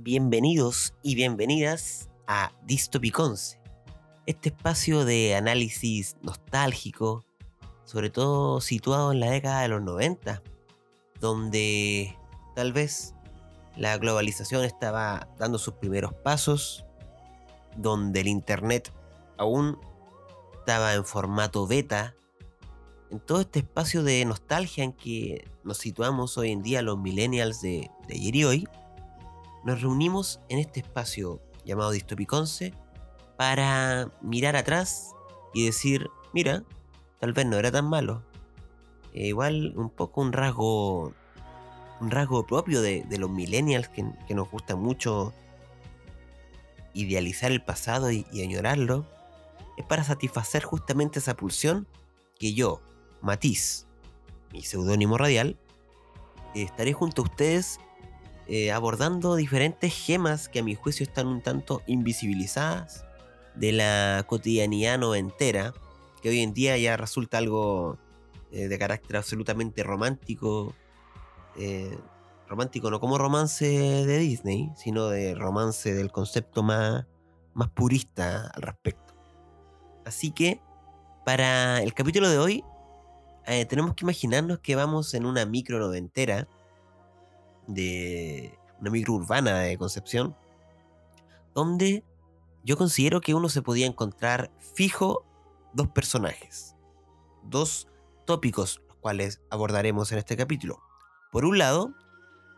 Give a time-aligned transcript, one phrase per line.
[0.00, 3.60] bienvenidos y bienvenidas a Distopiconce,
[4.26, 7.24] este espacio de análisis nostálgico,
[7.84, 10.40] sobre todo situado en la década de los 90,
[11.20, 12.16] donde
[12.54, 13.14] tal vez
[13.76, 16.84] la globalización estaba dando sus primeros pasos,
[17.76, 18.92] donde el Internet
[19.36, 19.80] aún
[20.60, 22.14] estaba en formato beta,
[23.10, 27.60] en todo este espacio de nostalgia en que nos situamos hoy en día los millennials
[27.62, 28.68] de, de ayer y hoy,
[29.64, 32.72] nos reunimos en este espacio llamado Distopiconce
[33.36, 35.14] para mirar atrás
[35.54, 36.64] y decir, mira,
[37.20, 38.22] tal vez no era tan malo.
[39.12, 41.12] E igual un poco un rasgo
[42.00, 45.32] un rasgo propio de, los millennials que, nos gusta mucho
[46.94, 49.06] idealizar el pasado y, añorarlo,
[49.76, 51.86] es para satisfacer justamente esa pulsión
[52.38, 52.80] que yo,
[53.20, 53.86] Matiz,
[54.52, 55.58] mi seudónimo radial,
[56.54, 57.78] estaré junto a ustedes
[58.50, 63.04] eh, abordando diferentes gemas que a mi juicio están un tanto invisibilizadas
[63.54, 65.74] de la cotidianidad noventera,
[66.22, 67.98] que hoy en día ya resulta algo
[68.50, 70.74] eh, de carácter absolutamente romántico.
[71.56, 71.98] Eh,
[72.48, 77.04] romántico no como romance de Disney, sino de romance del concepto más,
[77.52, 79.12] más purista al respecto.
[80.06, 80.62] Así que,
[81.26, 82.64] para el capítulo de hoy,
[83.68, 86.48] tenemos que imaginarnos que vamos en una micro noventera
[87.68, 90.34] de una micro urbana de Concepción,
[91.54, 92.02] donde
[92.64, 95.24] yo considero que uno se podía encontrar fijo
[95.74, 96.74] dos personajes,
[97.44, 97.86] dos
[98.26, 100.82] tópicos, los cuales abordaremos en este capítulo.
[101.30, 101.94] Por un lado,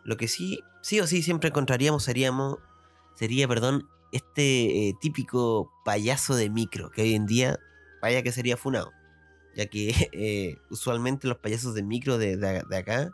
[0.04, 2.58] lo que sí, sí o sí siempre encontraríamos seríamos,
[3.14, 7.58] sería, perdón, este eh, típico payaso de micro, que hoy en día,
[8.00, 8.92] vaya que sería funado,
[9.54, 13.10] ya que eh, usualmente los payasos de micro de, de acá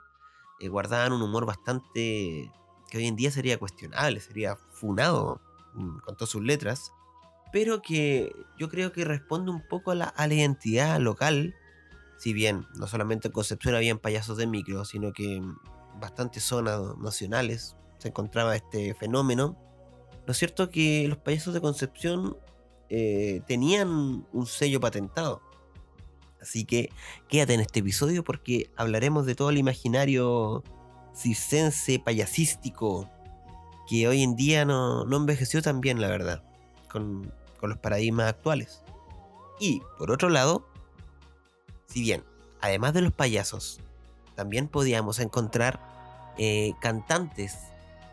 [0.60, 2.50] eh, guardaban un humor bastante
[2.88, 5.40] que hoy en día sería cuestionable, sería funado
[5.74, 6.92] mm, con todas sus letras,
[7.52, 11.54] pero que yo creo que responde un poco a la, identidad local,
[12.18, 15.56] si bien no solamente en Concepción habían payasos de micro, sino que en
[16.00, 19.56] bastantes zonas nacionales se encontraba este fenómeno.
[20.26, 22.36] ¿No es cierto que los payasos de Concepción
[22.88, 25.42] eh, tenían un sello patentado?
[26.46, 26.92] Así que
[27.28, 30.62] quédate en este episodio porque hablaremos de todo el imaginario
[31.12, 33.10] circense, payasístico,
[33.88, 36.44] que hoy en día no, envejeció tan bien, la verdad,
[36.88, 38.84] con, los paradigmas actuales.
[39.58, 40.64] Y, por otro lado,
[41.88, 42.22] si bien,
[42.60, 43.80] además de los payasos,
[44.36, 45.80] también podíamos encontrar
[46.38, 47.58] eh, cantantes,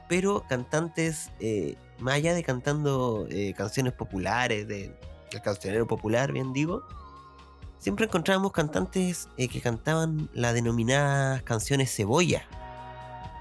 [0.09, 4.97] pero cantantes, eh, más allá de cantando eh, canciones populares, de,
[5.31, 6.83] del cancionero popular, bien digo,
[7.83, 12.47] siempre encontrábamos cantantes eh, que cantaban las denominadas canciones cebolla.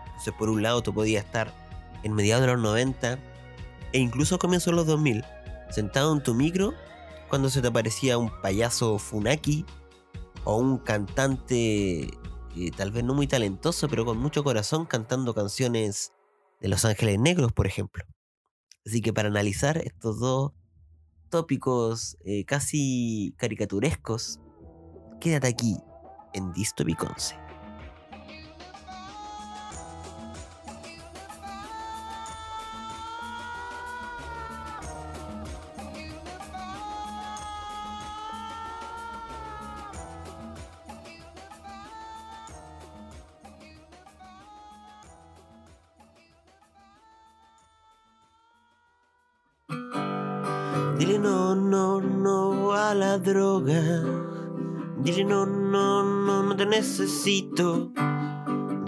[0.07, 1.55] Entonces, por un lado, tú podías estar
[2.03, 3.21] en mediados de los 90
[3.93, 5.25] e incluso a comienzos de los 2000,
[5.71, 6.75] sentado en tu micro,
[7.29, 9.65] cuando se te aparecía un payaso funaki
[10.43, 12.11] o un cantante
[12.57, 16.13] eh, tal vez no muy talentoso, pero con mucho corazón cantando canciones
[16.61, 18.05] de Los Ángeles Negros, por ejemplo.
[18.85, 20.53] Así que para analizar estos dos
[21.33, 24.39] tópicos eh, casi caricaturescos,
[25.19, 25.77] quédate aquí
[26.35, 27.42] en Distopiconce.
[51.03, 54.05] Dile no, no, no a la droga.
[54.99, 57.91] Dile no, no, no, no te necesito.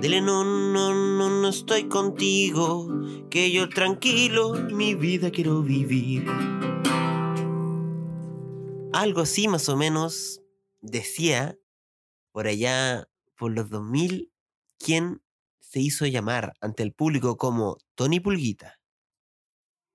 [0.00, 2.88] Dile no, no, no, no estoy contigo.
[3.30, 6.25] Que yo tranquilo mi vida quiero vivir.
[8.92, 10.41] Algo así más o menos
[10.82, 11.58] decía
[12.31, 14.31] por allá por los 2000
[14.78, 15.20] quien
[15.58, 18.78] se hizo llamar ante el público como Tony Pulguita.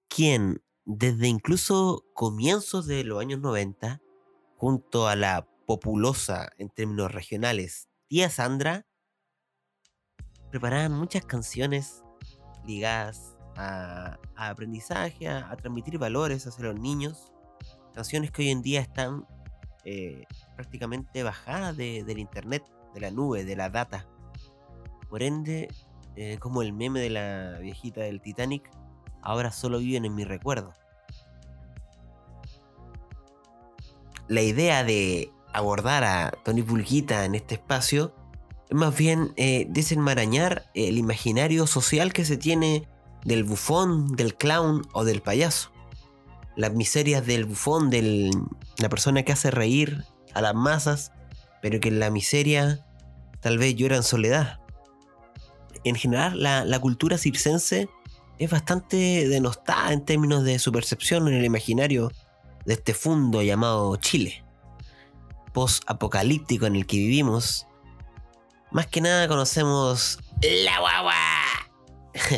[0.09, 4.01] Quien desde incluso comienzos de los años 90,
[4.57, 8.87] junto a la populosa en términos regionales tía Sandra,
[10.49, 12.03] preparaban muchas canciones
[12.65, 17.31] ligadas a, aprendizaje, a, transmitir valores hacia los niños,
[17.93, 19.27] canciones que hoy en día están
[19.85, 20.23] eh,
[20.55, 22.63] prácticamente bajadas del internet,
[22.95, 24.07] de la nube, de la data.
[25.07, 25.67] Por ende,
[26.15, 28.71] eh, como el meme de la viejita del Titanic,
[29.21, 30.78] ahora solo viven en mi recuerdo.
[34.29, 38.13] La idea de abordar a Tony Pulguita en este espacio
[38.69, 42.87] es más bien eh, desenmarañar el imaginario social que se tiene
[43.25, 45.71] del bufón, del clown o del payaso.
[46.55, 48.29] Las miserias del bufón, de
[48.77, 50.05] la persona que hace reír
[50.35, 51.11] a las masas,
[51.63, 52.85] pero que en la miseria
[53.39, 54.59] tal vez llora en soledad.
[55.83, 57.89] En general, la, la cultura circense
[58.37, 62.11] es bastante denostada en términos de su percepción en el imaginario
[62.69, 64.43] de este fundo llamado Chile.
[65.53, 67.65] Post-apocalíptico en el que vivimos,
[68.69, 71.15] más que nada conocemos la guagua.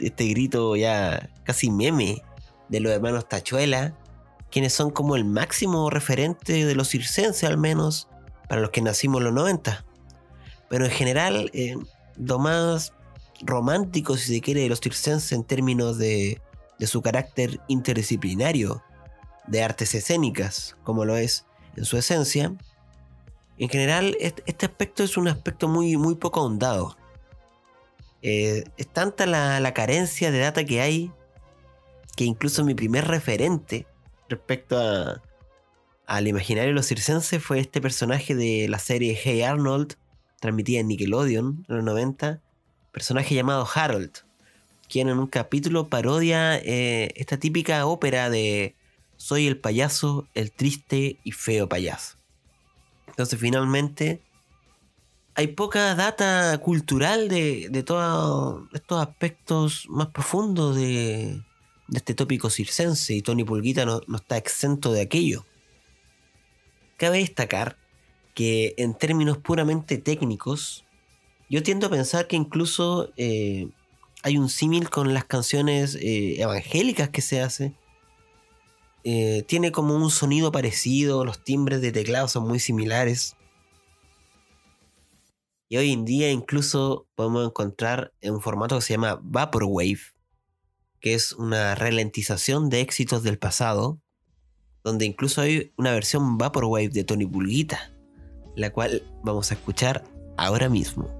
[0.00, 2.20] este grito ya casi meme
[2.68, 3.96] de los hermanos Tachuela,
[4.50, 8.06] quienes son como el máximo referente de los circenses al menos,
[8.50, 9.82] para los que nacimos en los 90.
[10.68, 11.74] Pero en general, eh,
[12.16, 12.92] lo más
[13.40, 16.38] romántico, si se quiere, de los circenses en términos de,
[16.78, 18.82] de su carácter interdisciplinario,
[19.48, 21.46] de artes escénicas, como lo es
[21.76, 22.54] en su esencia,
[23.58, 26.96] en general este aspecto es un aspecto muy, muy poco ahondado.
[28.22, 31.12] Eh, es tanta la, carencia de data que hay
[32.16, 33.86] que incluso mi primer referente
[34.28, 35.22] respecto a,
[36.06, 39.94] al imaginario de los circenses fue este personaje de la serie Hey Arnold,
[40.40, 42.40] transmitida en Nickelodeon en los 90,
[42.92, 44.10] personaje llamado Harold,
[44.88, 48.74] quien en un capítulo parodia eh, esta típica ópera de
[49.18, 52.16] Soy el payaso, el triste y feo payaso.
[53.08, 54.22] Entonces finalmente
[55.38, 61.40] hay poca data cultural de, todos estos aspectos más profundos de,
[61.94, 65.44] este tópico circense y Tony Pulguita no, está exento de aquello.
[66.96, 67.76] Cabe destacar
[68.34, 70.84] que en términos puramente técnicos,
[71.48, 73.68] yo tiendo a pensar que incluso eh,
[74.24, 77.74] hay un símil con las canciones eh, evangélicas que se hace.
[79.10, 83.36] Eh, tiene como un sonido parecido, los timbres de teclado son muy similares.
[85.70, 90.00] Y hoy en día incluso podemos encontrar en un formato que se llama Vaporwave,
[91.00, 93.98] que es una ralentización de éxitos del pasado,
[94.84, 97.90] donde incluso hay una versión Vaporwave de Tony Pulguita,
[98.56, 100.04] la cual vamos a escuchar
[100.36, 101.18] ahora mismo.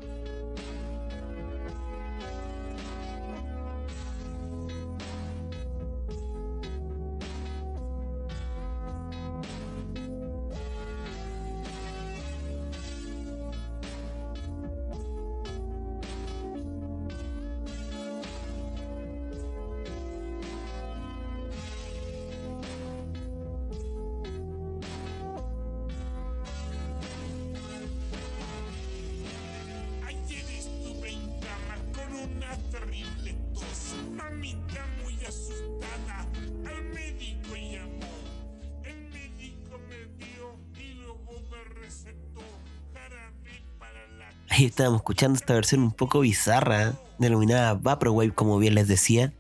[44.58, 49.32] Ahí estábamos escuchando esta versión un poco bizarra, denominada Vaporwave, como bien les decía,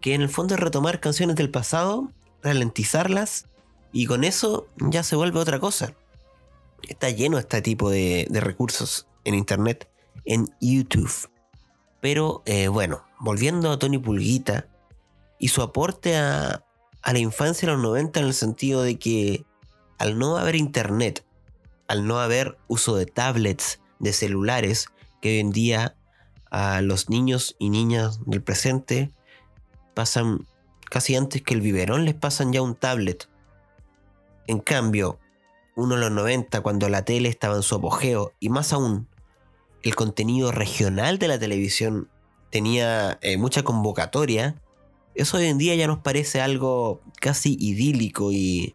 [0.00, 2.10] que en el fondo es retomar canciones del pasado,
[2.42, 3.46] ralentizarlas,
[3.92, 5.94] y con eso ya se vuelve otra cosa.
[6.88, 9.88] Está lleno este tipo de, recursos en internet,
[10.24, 11.30] en YouTube.
[12.04, 14.68] Pero eh, bueno, volviendo a Tony Pulguita
[15.38, 16.62] y su aporte a,
[17.02, 19.46] la infancia de los 90 en el sentido de que
[19.96, 21.24] al no haber internet,
[21.88, 24.88] al no haber uso de tablets, de celulares
[25.22, 25.96] que hoy en día
[26.50, 29.10] a los niños y niñas del presente
[29.94, 30.46] pasan
[30.90, 33.30] casi antes que el biberón les pasan ya un tablet.
[34.46, 35.18] En cambio,
[35.74, 39.08] uno de los 90 cuando la tele estaba en su apogeo y más aún
[39.84, 42.10] el contenido regional de la televisión
[42.50, 44.60] tenía eh, mucha convocatoria,
[45.14, 48.74] eso hoy en día ya nos parece algo casi idílico y,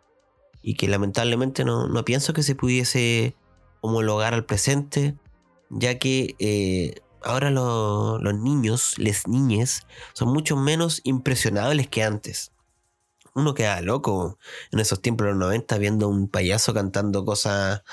[0.61, 3.35] y que lamentablemente no, no pienso que se pudiese
[3.81, 5.15] homologar al presente,
[5.69, 12.51] ya que eh, ahora los niños, les niñes, son mucho menos impresionables que antes.
[13.33, 14.37] Uno queda loco
[14.71, 17.83] en esos tiempos de los 90 viendo un payaso cantando cosas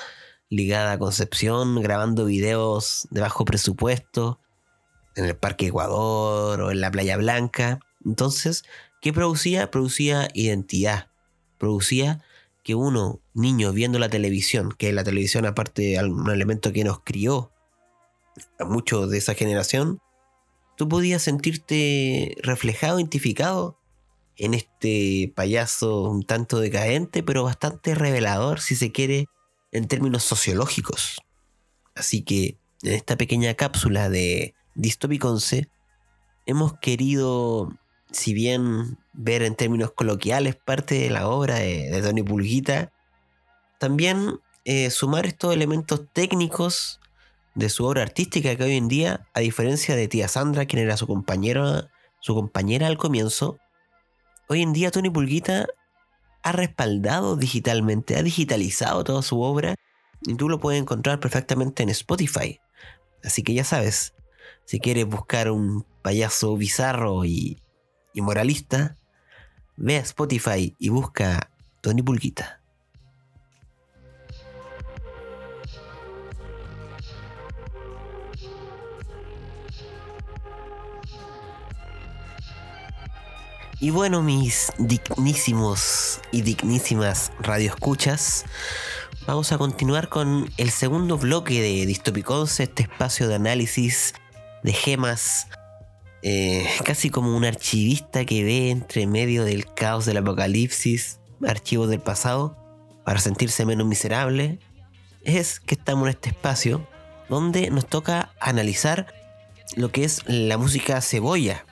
[0.50, 4.40] ligadas a Concepción, grabando videos de bajo presupuesto
[5.16, 7.80] en el Parque Ecuador o en la Playa Blanca.
[8.04, 8.64] Entonces,
[9.00, 9.70] ¿qué producía?
[9.70, 11.08] Producía identidad,
[11.58, 12.22] producía
[12.62, 17.52] que uno, niño, viendo la televisión, que la televisión aparte un elemento que nos crió
[18.58, 20.00] a muchos de esa generación,
[20.76, 23.78] tú podías sentirte reflejado, identificado
[24.36, 29.28] en este payaso un tanto decadente, pero bastante revelador, si se quiere,
[29.72, 31.20] en términos sociológicos.
[31.94, 35.68] Así que en esta pequeña cápsula de Dystopic 11
[36.46, 37.70] hemos querido
[38.10, 42.92] si bien ver en términos coloquiales parte de la obra de, Tony Pulguita,
[43.78, 47.00] también eh, sumar estos elementos técnicos
[47.54, 50.96] de su obra artística que hoy en día, a diferencia de tía Sandra, quien era
[50.96, 51.88] su compañera,
[52.20, 53.58] su compañera al comienzo,
[54.48, 55.66] hoy en día Tony Pulguita
[56.46, 59.74] ha respaldado digitalmente, ha digitalizado toda su obra
[60.22, 62.60] y tú lo puedes encontrar perfectamente en Spotify.
[63.24, 64.14] Así que ya sabes,
[64.64, 67.60] si quieres buscar un payaso bizarro y,
[68.14, 68.96] y moralista,
[69.74, 71.50] ve a Spotify y busca
[71.80, 72.55] Tony Pulguita.
[83.78, 88.46] Y bueno, mis dignísimos y dignísimas radioescuchas,
[89.26, 94.14] vamos a continuar con el segundo bloque de Distopicons, este espacio de análisis
[94.62, 95.48] de gemas,
[96.22, 102.00] eh, casi como un archivista que ve entre medio del caos del apocalipsis archivos del
[102.00, 102.56] pasado
[103.04, 104.58] para sentirse menos miserable.
[105.22, 106.88] Es que estamos en este espacio
[107.28, 109.12] donde nos toca analizar
[109.74, 111.66] lo que es la música cebolla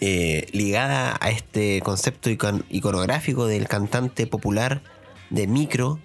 [0.00, 4.82] eh, ligada a este concepto iconográfico del cantante popular
[5.30, 5.98] de micro,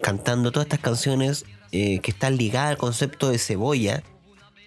[0.00, 4.02] cantando todas estas canciones eh, que están ligadas al concepto de cebolla,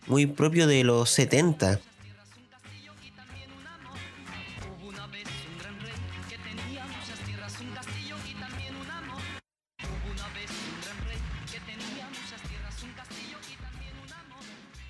[0.08, 1.80] muy propio de los 70.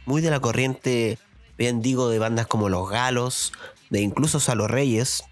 [0.06, 1.18] Muy de la corriente
[1.58, 3.54] bien digo, de bandas como Los Galos,
[3.90, 5.24] de incluso Salo Reyes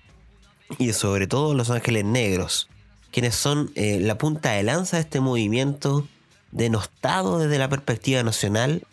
[0.77, 2.69] y sobre todo Los Ángeles Negros,
[3.11, 6.07] quienes son eh, la punta de lanza de este movimiento
[6.51, 8.85] denostado desde la perspectiva nacional,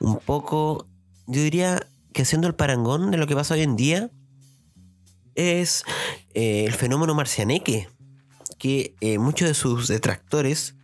[0.00, 0.86] un poco,
[1.26, 4.10] yo diría que siendo el parangón de lo que pasa hoy en día,
[5.34, 5.84] es
[6.34, 7.88] eh, el fenómeno marcianeque,
[8.58, 10.74] que eh, muchos de sus detractores,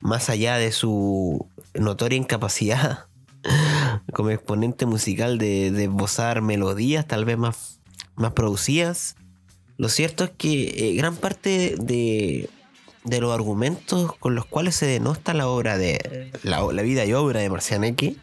[0.00, 3.07] más allá de su notoria incapacidad
[4.18, 7.78] como exponente musical de, de esbozar melodías tal vez más,
[8.16, 9.14] más producidas.
[9.76, 12.50] Lo cierto es que eh, gran parte de,
[13.04, 17.38] de, los argumentos con los cuales se denosta la obra de la, vida y obra
[17.38, 18.16] de Marcianeque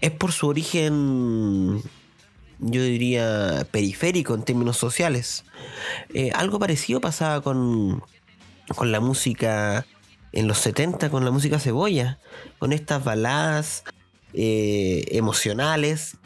[0.00, 1.82] es por su origen,
[2.60, 5.44] yo diría, periférico en términos sociales.
[6.14, 8.00] Eh, algo parecido pasaba con,
[8.76, 9.84] con la música
[10.30, 12.20] en los 70 con la música cebolla,
[12.58, 13.82] con estas baladas
[14.38, 16.18] eh, emocionales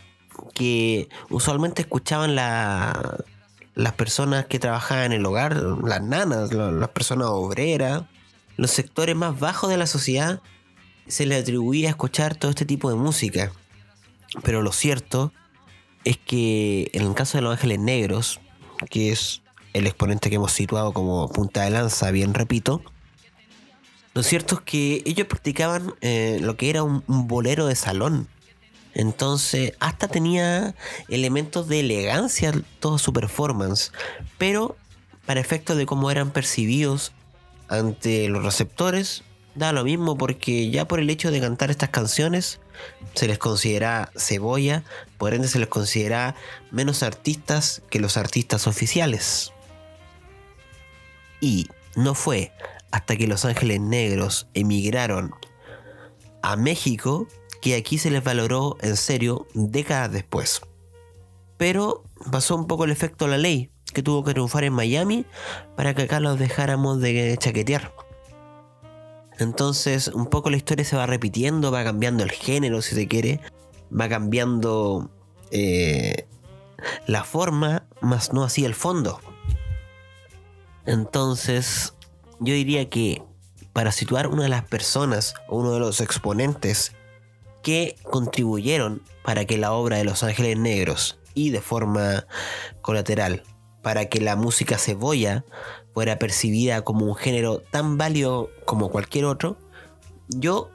[0.54, 8.02] que usualmente escuchaban las personas que trabajaban en el hogar, las nanas, las personas obreras,
[8.56, 10.42] los sectores más bajos de la sociedad,
[11.06, 13.52] se les atribuía a escuchar todo este tipo de música.
[14.42, 15.32] Pero lo cierto
[16.04, 18.40] es que en el caso de los ángeles negros,
[18.90, 22.82] que es el exponente que hemos situado como punta de lanza, bien repito,
[24.20, 28.28] lo cierto es que ellos practicaban eh, lo que era un, bolero de salón.
[28.92, 30.74] Entonces, hasta tenía
[31.08, 33.92] elementos de elegancia toda su performance.
[34.36, 34.76] Pero,
[35.24, 37.12] para efectos de cómo eran percibidos
[37.68, 39.24] ante los receptores,
[39.54, 42.60] da lo mismo porque ya por el hecho de cantar estas canciones
[43.14, 44.84] se les considera cebolla,
[45.16, 46.34] por ende se les considera
[46.70, 49.54] menos artistas que los artistas oficiales.
[51.40, 52.52] Y no fue
[52.92, 55.34] hasta que los ángeles negros emigraron
[56.42, 57.26] a México,
[57.60, 60.62] que aquí se les valoró en serio décadas después.
[61.56, 65.26] Pero pasó un poco el efecto de la ley, que tuvo que triunfar en Miami
[65.76, 67.92] para que acá los dejáramos de chaquetear.
[69.38, 73.40] Entonces, un poco la historia se va repitiendo, va cambiando el género, si se quiere,
[73.98, 75.10] va cambiando
[75.50, 76.26] eh,
[77.06, 79.20] la forma, más no así el fondo.
[80.86, 81.94] Entonces,
[82.40, 83.22] yo diría que
[83.72, 86.92] para situar una de las personas o uno de los exponentes
[87.62, 92.26] que contribuyeron para que la obra de Los Ángeles Negros y de forma
[92.80, 93.42] colateral
[93.82, 95.44] para que la música cebolla
[95.94, 99.58] fuera percibida como un género tan válido como cualquier otro,
[100.28, 100.70] yo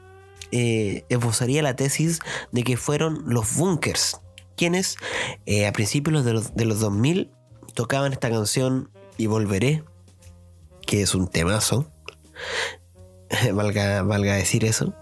[0.51, 2.19] eh, esbozaría la tesis
[2.51, 4.19] de que fueron los Bunkers,
[4.55, 4.97] quienes
[5.45, 7.31] eh, a principios de los, de los 2000
[7.73, 9.83] tocaban esta canción Y Volveré,
[10.85, 11.91] que es un temazo,
[13.53, 14.93] valga, valga decir eso.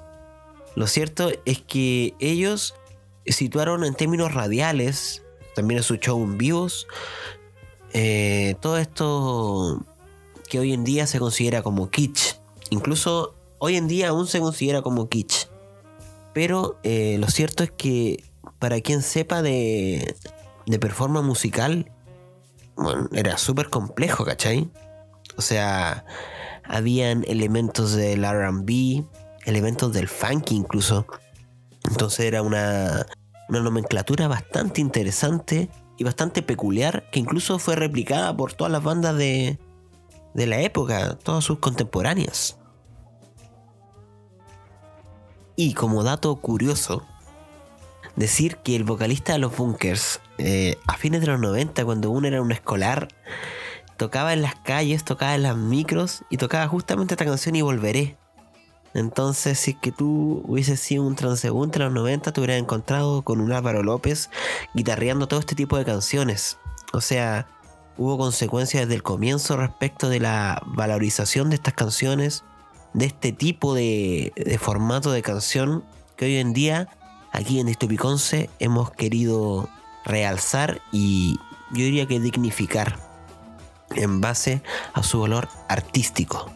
[0.76, 2.76] Lo cierto es que ellos
[3.26, 5.24] situaron en términos radiales,
[5.56, 6.88] también en su show en vivos,
[7.94, 9.86] eh, todo esto
[10.50, 12.38] que hoy en día se considera como kitsch.
[12.72, 15.48] Incluso hoy en día aún se considera como kitsch.
[16.34, 18.24] Pero eh, lo cierto es que
[18.58, 20.16] para quien sepa de,
[20.66, 21.92] de performance musical,
[22.76, 24.70] bueno, era súper complejo, ¿cachai?
[25.38, 26.06] O sea,
[26.64, 29.06] habían elementos del RB,
[29.46, 31.06] elementos del funk incluso.
[31.90, 33.06] Entonces era una,
[33.50, 39.18] una nomenclatura bastante interesante y bastante peculiar que incluso fue replicada por todas las bandas
[39.18, 39.60] de,
[40.34, 42.58] de la época, todas sus contemporáneas.
[45.56, 47.04] Y como dato curioso,
[48.16, 52.28] decir que el vocalista de los Bunkers, eh, a fines de los 90, cuando uno
[52.28, 53.08] era un escolar,
[53.98, 58.18] tocaba en las calles, tocaba en las micros y tocaba justamente esta canción y volveré.
[58.94, 63.24] Entonces, si es que tú hubieses sido un transeúnte en los 90, te hubieras encontrado
[63.24, 64.30] con un Álvaro López
[64.74, 66.58] guitarreando todo este tipo de canciones.
[66.94, 67.48] O sea,
[67.98, 72.44] hubo consecuencias desde el comienzo respecto de la valorización de estas canciones,
[72.94, 75.84] de este tipo de, de formato de canción
[76.16, 76.88] que hoy en día
[77.32, 79.68] aquí en Distopiconce hemos querido
[80.06, 81.40] realzar y
[81.72, 83.13] yo diría que dignificar
[83.96, 84.62] en base
[84.94, 86.52] a su valor artístico.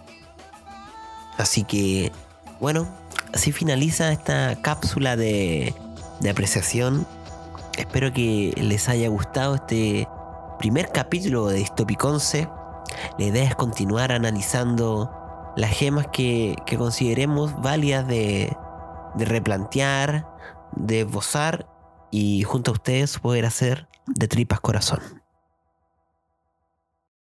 [1.37, 2.11] Así que
[2.59, 2.87] bueno,
[3.33, 5.75] así finaliza esta cápsula de,
[6.29, 7.05] apreciación.
[7.77, 10.07] Espero que les haya gustado este
[10.57, 12.49] primer capítulo de Distopiconce.
[13.19, 15.11] La idea es continuar analizando
[15.55, 18.55] las gemas que, consideremos válidas de,
[19.13, 20.27] de replantear,
[20.75, 21.67] de esbozar
[22.09, 25.16] y junto a ustedes poder hacer de tripas corazón.